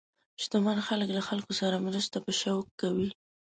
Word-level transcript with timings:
شتمن 0.41 0.77
خلک 0.87 1.09
له 1.17 1.21
خلکو 1.27 1.51
سره 1.61 1.83
مرسته 1.87 2.17
په 2.25 2.31
شوق 2.41 2.65
کوي. 2.81 3.09